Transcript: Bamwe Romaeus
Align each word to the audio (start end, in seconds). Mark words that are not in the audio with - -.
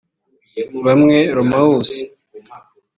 Bamwe 0.85 1.17
Romaeus 1.35 1.91